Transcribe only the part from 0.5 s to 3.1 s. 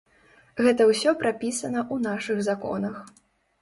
Гэта ўсё прапісана ў нашых законах.